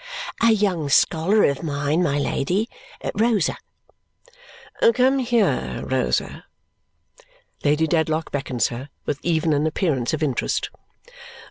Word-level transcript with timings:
"A 0.41 0.49
young 0.49 0.89
scholar 0.89 1.43
of 1.43 1.61
mine, 1.61 2.01
my 2.01 2.17
Lady. 2.17 2.67
Rosa." 3.13 3.55
"Come 4.95 5.19
here, 5.19 5.83
Rosa!" 5.85 6.45
Lady 7.63 7.85
Dedlock 7.85 8.31
beckons 8.31 8.69
her, 8.69 8.89
with 9.05 9.19
even 9.21 9.53
an 9.53 9.67
appearance 9.67 10.11
of 10.11 10.23
interest. 10.23 10.71